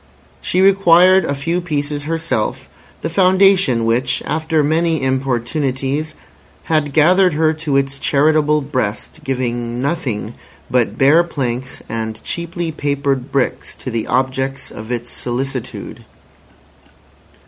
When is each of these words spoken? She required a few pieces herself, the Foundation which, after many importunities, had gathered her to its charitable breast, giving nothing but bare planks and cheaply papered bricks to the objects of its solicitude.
She 0.41 0.61
required 0.61 1.25
a 1.25 1.35
few 1.35 1.61
pieces 1.61 2.05
herself, 2.05 2.67
the 3.01 3.07
Foundation 3.09 3.85
which, 3.85 4.23
after 4.25 4.63
many 4.63 4.99
importunities, 5.03 6.15
had 6.63 6.91
gathered 6.91 7.33
her 7.35 7.53
to 7.53 7.77
its 7.77 7.99
charitable 7.99 8.61
breast, 8.61 9.19
giving 9.23 9.79
nothing 9.79 10.33
but 10.71 10.97
bare 10.97 11.23
planks 11.23 11.83
and 11.87 12.19
cheaply 12.23 12.71
papered 12.71 13.31
bricks 13.31 13.75
to 13.75 13.91
the 13.91 14.07
objects 14.07 14.71
of 14.71 14.91
its 14.91 15.11
solicitude. 15.11 16.03